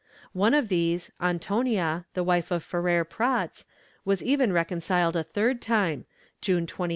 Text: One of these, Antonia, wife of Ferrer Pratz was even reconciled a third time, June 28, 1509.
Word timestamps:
One 0.33 0.55
of 0.55 0.67
these, 0.69 1.11
Antonia, 1.21 2.05
wife 2.15 2.49
of 2.49 2.63
Ferrer 2.63 3.05
Pratz 3.05 3.65
was 4.03 4.23
even 4.23 4.51
reconciled 4.51 5.15
a 5.15 5.21
third 5.21 5.61
time, 5.61 6.05
June 6.41 6.65
28, 6.65 6.79
1509. 6.79 6.89